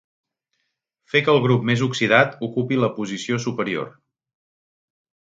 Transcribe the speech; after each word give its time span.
Fer 1.11 1.19
que 1.27 1.35
el 1.35 1.41
grup 1.43 1.67
més 1.69 1.83
oxidat 1.87 2.33
ocupi 2.47 2.79
la 2.85 2.89
posició 2.97 3.39
superior. 3.45 3.93